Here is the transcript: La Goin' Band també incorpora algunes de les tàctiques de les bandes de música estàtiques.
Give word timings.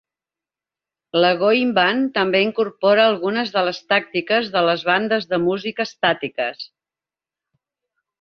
La 1.23 1.29
Goin' 1.41 1.73
Band 1.77 2.07
també 2.15 2.41
incorpora 2.45 3.03
algunes 3.09 3.51
de 3.57 3.63
les 3.67 3.81
tàctiques 3.93 4.49
de 4.55 4.63
les 4.69 4.87
bandes 4.87 5.29
de 5.35 5.41
música 5.45 5.87
estàtiques. 5.91 6.65